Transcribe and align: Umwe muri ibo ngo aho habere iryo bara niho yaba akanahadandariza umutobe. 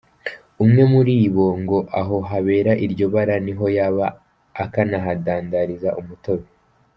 Umwe 0.63 0.83
muri 0.93 1.13
ibo 1.27 1.47
ngo 1.61 1.77
aho 1.99 2.17
habere 2.29 2.71
iryo 2.85 3.05
bara 3.13 3.35
niho 3.45 3.65
yaba 3.77 4.07
akanahadandariza 4.63 5.89
umutobe. 6.01 6.47